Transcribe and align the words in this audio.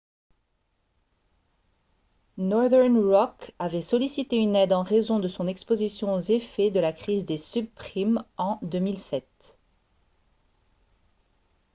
northern 2.37 2.95
rock 2.97 3.53
avait 3.59 3.83
sollicité 3.83 4.37
une 4.37 4.55
aide 4.55 4.73
en 4.73 4.81
raison 4.81 5.19
de 5.19 5.27
son 5.27 5.45
exposition 5.45 6.11
aux 6.15 6.19
effets 6.19 6.71
de 6.71 6.79
la 6.79 6.91
crise 6.91 7.23
des 7.23 7.37
subprimes 7.37 8.23
en 8.35 8.57
2007 8.63 9.59